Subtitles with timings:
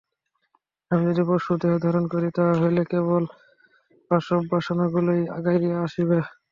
[0.91, 3.23] আমি যদি পশু দেহ ধারণ করি, তাহা হইলে কেবল
[4.11, 6.19] পাশব বাসনাগুলিই আগাইয়া আসিবে।